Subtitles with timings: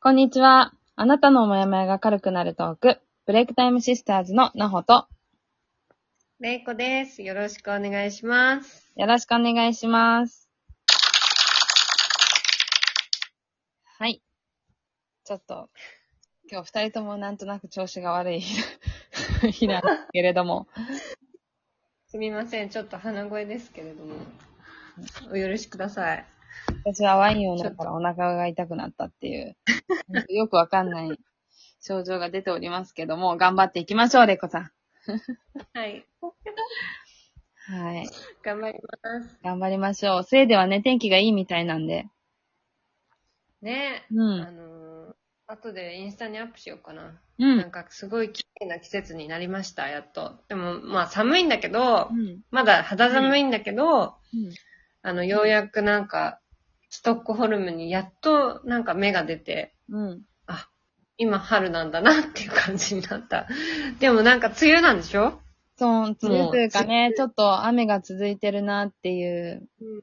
[0.00, 0.72] こんにちは。
[0.94, 5.08] あなたのモヤモヤが軽くなるトーク、ブレイクタイムシスターズのなほと、
[6.38, 7.20] れいこです。
[7.24, 8.92] よろしくお願いします。
[8.94, 10.48] よろしくお願いします。
[13.98, 14.22] はい。
[15.24, 15.68] ちょっと、
[16.48, 20.68] 今日二人ともなんとなく調子が悪い日な んですけれども、
[22.06, 22.68] すみません。
[22.68, 24.14] ちょっと鼻声ですけれども。
[25.32, 26.37] お許しください。
[26.84, 29.56] 私はワインを飲んだらお腹が痛くなったっていう、
[30.28, 31.18] よくわかんない
[31.80, 34.70] 症状が出ておりますけども、頑張っていきましょう、レイコさん。
[35.74, 36.04] はい。
[37.66, 38.08] はい。
[38.42, 39.38] 頑張ります。
[39.42, 40.24] 頑張りましょう。
[40.24, 42.08] スウェーデンはね、天気がいいみたいなんで。
[43.60, 44.56] ねうあん。
[44.56, 45.14] のー、
[45.48, 47.20] 後でインスタにアップしようかな。
[47.38, 47.70] うなんん。
[47.70, 50.38] かすごい綺麗な季節になりました、やっと。
[50.48, 52.40] でも、まあ寒いんだけどう、ん。
[52.50, 54.50] まだ肌寒いんだけど、うん。
[55.08, 56.40] あの、ようやくなんか、
[56.90, 60.22] ストックホルムにやっとなんか芽が出て、うん。
[61.20, 63.48] 今春なんだなっていう感じになった。
[63.98, 65.40] でもなんか梅雨なんでしょ？
[65.76, 70.02] そう、梅雨というかね、ちょっと雨が続いてるなっていううん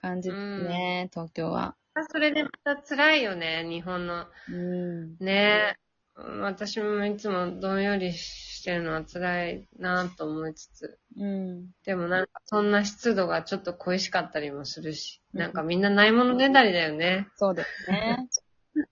[0.00, 1.74] 感じですね、東京は。
[2.08, 4.26] それでまた辛いよね、日本の。
[4.48, 5.16] うん。
[5.18, 5.76] ね
[6.16, 10.98] 私もいつもどんよりしてるのは辛いなと思いつつ。
[11.16, 11.70] うん。
[11.84, 15.20] でもなんかそんな湿度がちょっと恋しかったりもするし。
[15.32, 17.28] うんなんかみんなないものねだりだよね。
[17.36, 18.28] そうですね。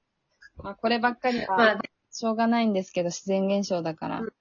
[0.58, 4.20] まあ、こればっかりまはあ、しょうがないんですけど、自然現象だから。
[4.20, 4.34] う。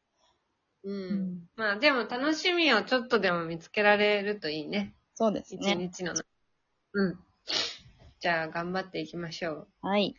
[0.83, 4.93] うんまあでも楽しみをちょっとでも見つけられるといいね。
[5.13, 5.75] そうです一ね。
[5.75, 6.13] 日の。
[6.93, 7.19] うん。
[8.19, 9.67] じゃあ頑張っていきましょう。
[9.81, 10.15] はい。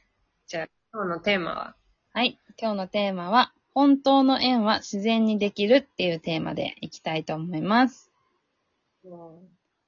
[0.47, 1.77] じゃあ今日のテーマは？
[2.13, 2.39] はい。
[2.61, 8.11] 今日のテーマは、本当の縁は自然にできるっていうテーマでいきたいと思います。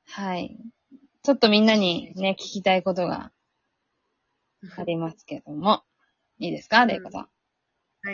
[0.07, 0.57] はい。
[1.23, 3.31] ちょっとみんなにね、聞きたいことが
[4.77, 5.83] ありますけども。
[6.39, 7.29] いいですかレイコさん？
[8.03, 8.13] は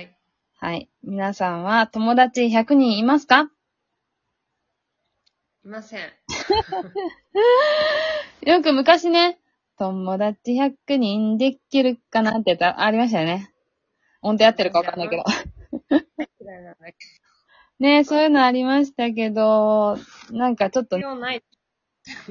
[0.00, 0.16] い。
[0.56, 0.88] はい。
[1.02, 3.50] 皆さんは友達100人いますか？
[5.64, 6.00] いません。
[8.42, 9.38] よく昔ね、
[9.78, 13.51] 友達100人できるかなってやつありましたよね。
[14.22, 15.24] 音程合ってるかわかんないけど。
[17.78, 19.98] ねそういうのありましたけど、
[20.30, 20.98] なんかちょっとど。
[20.98, 21.46] 必要ないって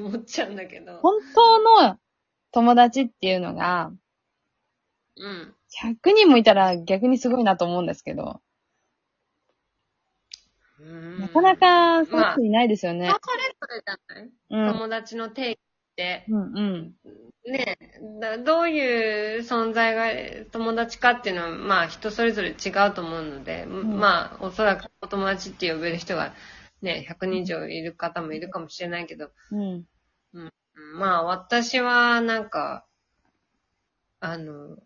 [0.00, 0.98] 思っちゃうんだけど。
[0.98, 1.98] 本当の
[2.52, 3.92] 友達っていうのが、
[5.16, 5.54] うん。
[5.82, 8.40] 100人もいたら逆にすごいなと思うんですけど、
[11.20, 13.20] なかなかそういう人いないですよね人。
[13.22, 14.72] それぞれじゃない、うん。
[14.78, 15.58] 友達の定義っ
[15.96, 16.24] て。
[16.28, 16.92] うんうん。
[17.44, 17.76] ね
[18.20, 26.34] だどういう存在が友達かっていうのは、まあ人それぞれ違うと思うので、んまあおそらくお友達って呼べる人が
[26.82, 29.84] ね、100人以上いる方もいるかもしれないけど、うん。
[30.34, 30.52] うん
[30.98, 32.86] まあ私はなんか、
[34.20, 34.76] あの、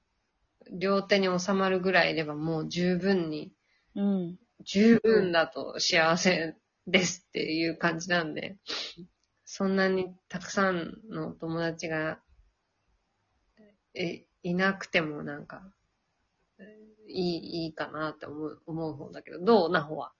[0.72, 3.52] 両手に収まるぐらいいればもう十分に、
[3.94, 4.38] うん。
[4.64, 6.56] 十分だと幸せ
[6.86, 8.56] ですっていう感じなんで、
[9.44, 12.18] そんなにたくさんの友達が、
[13.96, 15.62] え、いなくてもなんか、
[17.08, 19.70] いい、いいかなって思う、思う方だけど、どう？
[19.70, 20.12] な方は？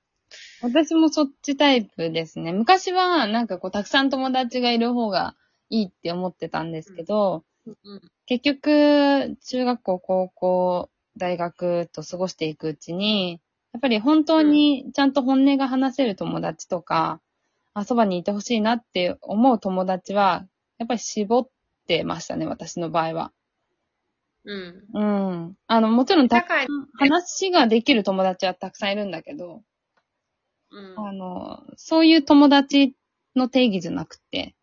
[0.63, 2.53] 私もそっちタイプですね。
[2.53, 5.37] 昔はなんかこうたくさん友達がいる方が
[5.71, 8.03] いいって思ってたんですけど、うん。
[8.27, 13.41] 結局、中学校、高校、大学と過ごしていくうちに、
[13.73, 17.21] やっぱり本当にちゃんと本音が話せる友達とか、
[17.75, 20.47] あそばにいてほしいなって思う友達は、
[20.79, 21.49] やっぱり絞っ
[21.87, 23.33] てましたね、私の場合は。
[24.47, 24.89] うん。
[24.95, 25.57] うん。
[25.67, 26.45] あの、もちろんた
[26.99, 29.63] 話ができる友達はたくさんいるんだけど、
[30.71, 30.97] うん。
[30.97, 32.95] あの、そういう友達
[33.37, 34.55] の定義じゃなくて、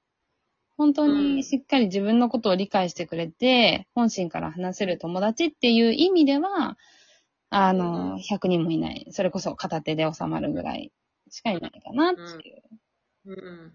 [0.77, 6.77] 本当うんにしっかり自分のことを理解してくれて、本心から話せる友達っていう意味では、
[7.51, 9.07] あうの、ん100人もいない。
[9.11, 10.91] それこそ片手で収まるぐらい
[11.31, 12.63] しかいないかなっていう。
[13.25, 13.73] うん。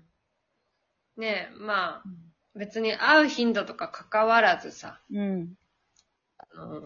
[1.18, 2.06] ねえ、まあ、
[2.54, 5.54] 別に会う頻度とか関わらずさ、うん。
[6.62, 6.80] あの、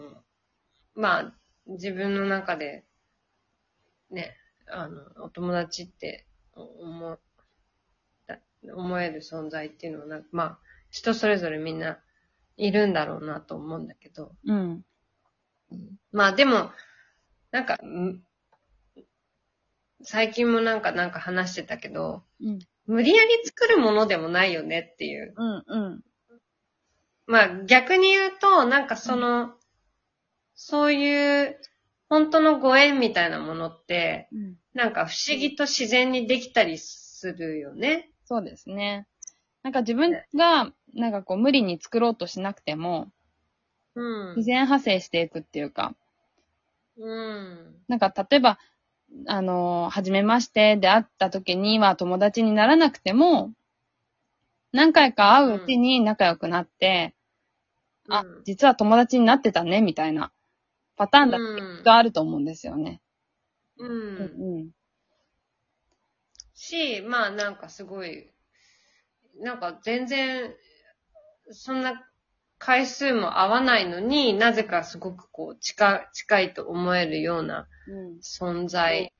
[0.95, 1.33] まあ、
[1.65, 2.83] 自分の中で、
[4.11, 4.35] ね、
[4.67, 7.19] あの、お友達って思
[8.27, 8.37] だ
[8.75, 10.59] 思える存在っていうのはなんか、まあ、
[10.89, 11.99] 人それぞれみんな
[12.57, 14.85] いるんだろうなと思うんだけど、うん。
[16.11, 16.71] まあでも、
[17.51, 18.21] なんか、ん
[20.03, 22.59] 最近もなんかなんか話してたけど、うん。
[22.85, 25.33] 無理やり作るものでもないよねっていう。
[25.35, 25.63] うん。
[25.65, 26.03] うん。
[27.25, 29.55] まあ逆に言うと、なんかその、
[30.55, 31.59] そういう
[32.09, 34.55] 本当のご縁みたいなものって、うん。
[34.73, 38.11] なんか不思議と自然にできたりするよね。
[38.25, 39.07] そうですね。
[39.63, 43.11] なんか自分が、なんかこう無理に作ろうとしなくても、
[43.95, 44.35] うん。
[44.35, 45.95] 自然派生していくっていうか、
[46.97, 47.75] うん。
[47.87, 48.59] なんか例えば、
[49.27, 53.51] あの、はじめましてで会った時には友達にならなくても、
[54.71, 57.15] 何回か会ううちに仲良くなって、
[58.09, 60.31] あうん、実は友達になってたね、みたいな
[60.95, 63.01] パターンだってうんきっとあると思うんですよね。
[63.77, 63.85] う。
[63.85, 64.69] うんん。
[66.53, 68.29] し、まあなんかすごい、
[69.39, 70.53] なんか全然、
[71.51, 72.07] そんな
[72.57, 78.19] 回数も合わないのになぜかすごくこう近近いと思えるようなうん。
[78.19, 79.11] 存在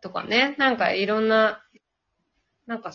[0.00, 1.62] とかね、なんかいろんな、
[2.66, 2.92] なんか、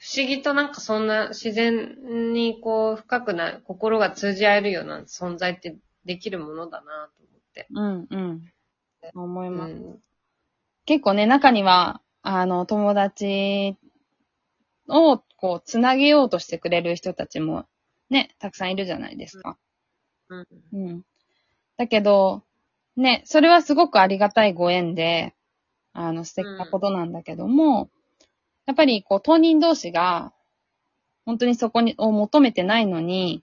[0.00, 5.76] 不思議となんかそんな自然にこう深くな、心が通じ合えるような存在って
[6.06, 7.66] できるものだなと思って。
[7.70, 8.44] うん、うん。
[9.14, 9.74] 思いうます。
[9.74, 9.98] ん。
[10.86, 13.76] 結構ね、中には、あの、友達
[14.88, 17.66] を、こう、つなげようとしてくれる人たちも、
[18.08, 19.58] ね、たくさんいるじゃないですか。
[20.30, 20.46] うん。
[20.72, 21.02] うん。
[21.76, 22.42] だけど、
[22.96, 25.34] ね、それはすごくありがたいご縁で、
[25.92, 27.90] あの、素敵なことなんだけども、
[28.70, 30.32] やっぱり、こう、当人同士が、
[31.26, 33.42] 本当にそこに、を求めてないのに、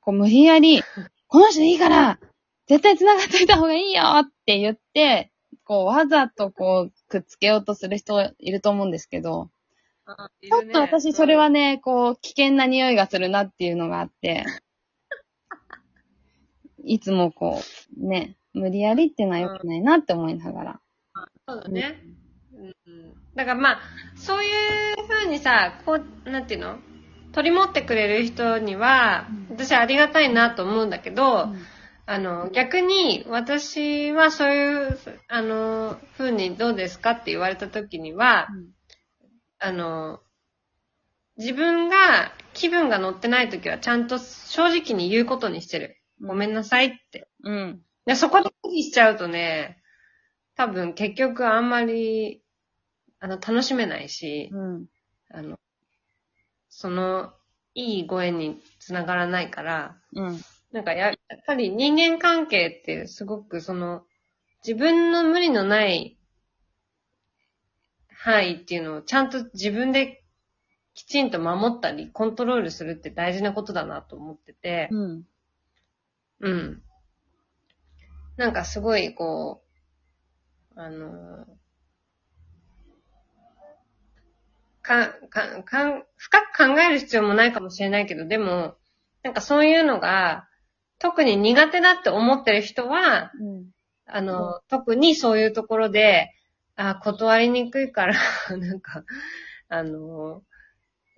[0.00, 0.82] こう、無理やり、
[1.28, 2.18] この人いいから、
[2.66, 5.30] 絶対繋がっといた方がいいよって言って、
[5.62, 9.48] こう、わざとこう、くっつけようとする人いると思うんですけど、
[10.06, 14.44] あちょっと私それは、ね、こう、危険な匂いがするなっていうのがあって、
[16.82, 17.62] いつもこ
[17.96, 20.80] う、ね、無理やりっていうのは良くないなって思いながら。
[21.46, 22.02] そうだね。
[22.52, 23.23] うん。
[23.36, 23.80] だからまあ、
[24.16, 24.48] そうい
[24.94, 26.78] う風にさ、こう、なんていうの？
[27.32, 31.48] 取り持ってくれる人には、私ありがたいなと思うんだけど、
[32.06, 34.98] あの、逆に私はそういう、
[35.28, 38.46] あの、風にどうですかって言われた時には、
[39.58, 40.20] あの、
[41.36, 45.96] 自分が気分が乗ってない時はちゃんと正直に言うことにしてる。
[46.24, 47.26] ごめんなさいって。
[47.42, 47.80] うん。
[48.06, 49.78] でそこで無理しちゃうとね、
[50.54, 52.43] 多分結局あんまり、
[53.24, 54.86] あの、楽しめないし、うん。
[55.30, 55.58] あの、
[56.68, 57.32] その、
[57.74, 60.40] いいご縁につながらないから、うん。
[60.72, 61.16] なんかや、やっ
[61.46, 64.04] ぱり人間関係ってすごくその、
[64.58, 66.18] 自分の無理のない
[68.14, 70.22] 範囲っていうのをちゃんと自分で
[70.92, 75.26] きちんと守ったり、コントロールするって大事なことだなと思ってて、うん。
[76.40, 76.82] うん。
[78.36, 79.62] なんかすごいこ
[80.76, 81.46] う、あの、
[84.84, 88.76] か、か、かん、深く考える必要もないかもしれないけど、でも、
[89.22, 90.46] なんかそういうのが、
[90.98, 93.66] 特に苦手だって思ってる人は、うん。
[94.06, 96.30] あの、特にそういうところで、
[96.76, 98.14] あ、断りにくいから、
[98.58, 99.04] なんか、
[99.68, 100.42] あの、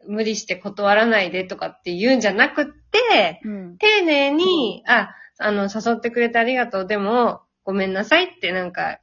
[0.06, 3.78] 無理して断らないでとかって言うんじゃなくって、うん。
[3.78, 9.00] 丁寧に、あ、あの、誘ってくれてありがとう、でも、ごめんなさいってなんか、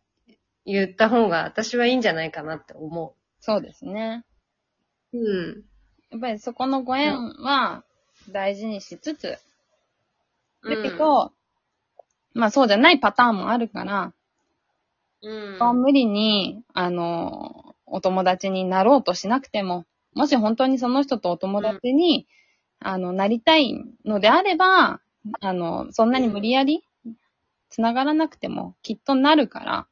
[0.65, 4.24] 言った方が私はいいんじゃないかなって思そうですね。
[5.13, 5.18] う。
[5.18, 5.63] うん。
[6.12, 7.83] やっぱりそこのご縁は
[8.30, 9.39] 大事にしつつ、だ
[10.63, 11.31] けうん、ど、
[12.33, 14.13] まあそうじゃないパターンもあるから、
[15.21, 15.81] うん。
[15.81, 22.27] 無理に、あの、お友達になろうとしなくても、もし本当にその人とお友達に、
[22.80, 25.00] あの、なりたいのであれば、
[25.39, 26.84] あの、そんなに無理やり、
[27.70, 29.88] 繋がらなくても、きっとなるから、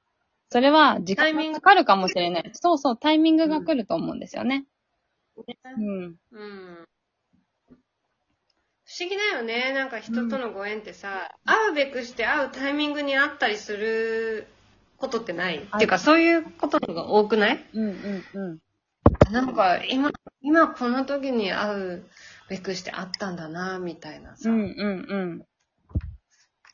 [0.50, 2.52] それは時間がかかるかもしれない。
[2.54, 4.66] そうそう、タイミングが来ると思うんですよね。
[5.78, 6.04] うん。
[6.04, 6.88] うん。
[8.84, 9.74] 不思議だよね。
[9.74, 14.48] なんか人とのご縁ってさ、会うべくして会うタイミングに会ったりする
[14.98, 15.58] ことってない？
[15.60, 17.66] っていうか、そういうことのが多くない？
[17.74, 18.60] うんうんうん。
[19.32, 22.10] なんか、今、今この時に会う
[22.50, 24.50] べくして会ったんだな、みたいなさ。
[24.50, 25.46] うんうんうん。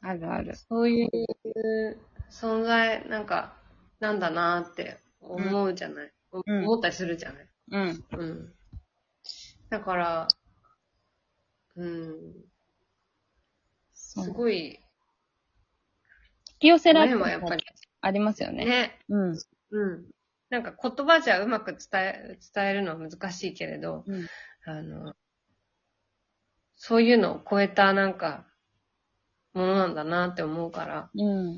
[0.02, 0.56] あるある。
[0.56, 1.98] そういう
[2.32, 3.54] 存在、なんか、
[4.00, 6.12] なんだなって思うじゃない、うん
[6.66, 7.48] 思ったりするじゃない？
[7.72, 8.04] うん。
[8.12, 8.54] うん。
[9.70, 10.28] だから、
[11.76, 12.34] うん、
[13.94, 14.80] すごい、
[16.50, 17.64] 引き寄せられるご縁はやっぱり
[18.02, 18.66] ありますよね。
[18.66, 19.38] ね、うん。
[19.72, 20.06] うん。
[20.50, 24.26] なんか言葉じゃうまく伝え、伝えるのは難しいけれど、うん
[24.66, 25.14] あの、
[26.76, 28.46] そういうのを超えたなんか、
[29.54, 31.10] ものなんだなって思うから。
[31.14, 31.58] うん。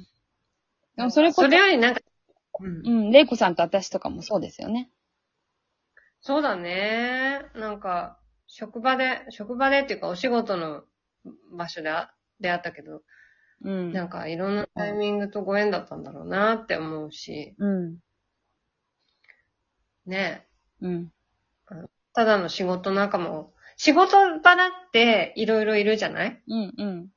[0.95, 2.01] でもそれこそ、それよりなんか、
[2.59, 4.89] うんう、ん、レイコさんと私とかもそうですよね。
[6.21, 7.45] そうだね。
[7.55, 10.83] なんか、職場で、職場でっていうかお仕事の
[11.55, 13.01] 場所であ出会ったけど、
[13.63, 13.93] うん。
[13.93, 17.99] なんかいろんなタイミングとご縁だったんだろうなって思うし、うん。
[20.05, 20.45] ね。
[20.81, 21.11] うん。
[22.13, 26.41] ただの仕事仲間を仕事場だっていろいろいるじゃない？
[26.47, 27.09] うんうん。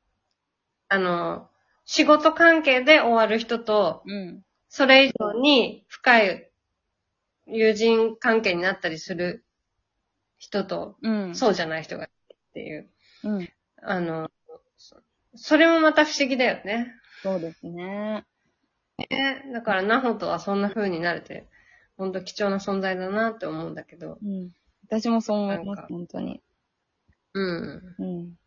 [0.89, 1.49] あの、
[1.85, 4.43] 仕事関係で終わる人と、うん。
[4.69, 6.52] それ以上に深い
[7.47, 9.45] 友人関係になったりする
[10.39, 11.35] 人と、うん。
[11.35, 12.91] そうじゃない人がいるっていう。
[13.25, 13.49] うん。
[13.83, 14.31] あの、
[14.77, 14.97] そ
[15.35, 16.95] それもまた不思議だよね。
[17.23, 18.25] そうですね。
[18.99, 21.47] ねだから、ナホとはそんな風になれて、
[21.97, 24.19] ほんと貴重な存在だなって思うんだけど。
[24.23, 24.51] うん。
[24.89, 26.43] 私もそう思います本当に。
[27.35, 27.95] うん。
[27.99, 28.39] うん。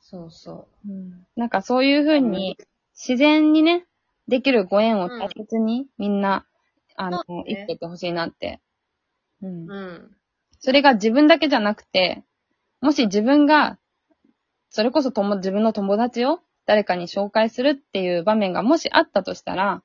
[0.00, 1.26] そうそうん。
[1.36, 2.58] なんかそういうふうに、
[2.94, 3.86] 自然にね、
[4.28, 6.46] できるご縁を大切に、みんな、
[6.96, 8.60] あの、生きてってほしいなって。
[9.42, 9.74] うんう。。
[9.74, 10.16] うん。
[10.60, 12.24] それが自分だけじゃなくて、
[12.80, 13.78] もし自分が、
[14.70, 19.82] それこそとも自分の友達を誰かに紹介するっていう場面がもしあったとしたら、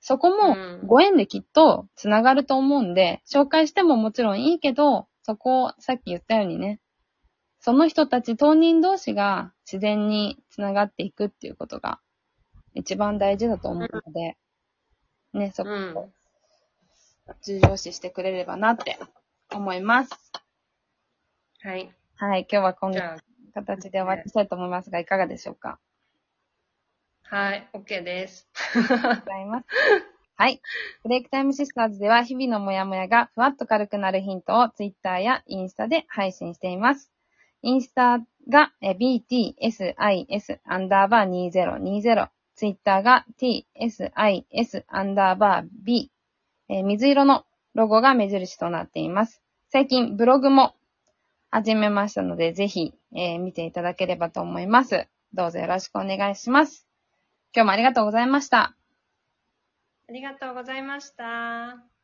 [0.00, 6.80] そこもうんご縁できっと繋がると思うんで、紹介してももちろんいいけど、そこをさっき言ったようにね、
[7.58, 12.00] その人たち当人同士が自然に繋がっていくっていうことが
[12.74, 14.36] 一番大事だと思うので、
[15.32, 16.10] ね、そこうんを
[17.44, 18.98] 重要視してくれればなって
[19.52, 20.10] 思います。
[21.60, 21.92] はい。
[22.16, 23.16] はい、今日はこんなじゃ
[23.54, 25.78] 形で終わりにしたいと思いますが、いかがでしょうか？
[27.30, 28.48] あ、はい、OK です。
[28.74, 29.66] ありがとうございます。
[30.36, 30.60] はい。
[31.02, 37.12] ブレイクタイムシスターズでは日々のモヤモヤがふわっと軽くなるヒントをツイッターやインスタで配信しています。
[37.62, 42.28] インスタがえ btsis アンダーバー2020。
[42.58, 44.10] ツイッターが tsis
[44.88, 46.10] アンダーバー b。
[46.68, 49.40] えー水色のロゴが目印となっています。
[49.68, 50.74] 最近ブログも
[51.52, 55.06] 始めましたので、ぜひ、えー見ていただければと思います。
[55.34, 56.84] どうぞよろしくお願いします。
[57.54, 58.74] 今日もありがとうございました。
[60.08, 61.97] ありがとうございました。